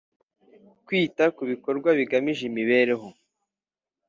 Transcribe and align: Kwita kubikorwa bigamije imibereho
Kwita 0.85 1.23
kubikorwa 1.37 1.89
bigamije 1.99 2.41
imibereho 2.49 3.07